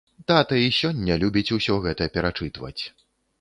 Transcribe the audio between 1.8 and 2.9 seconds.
гэта перачытваць.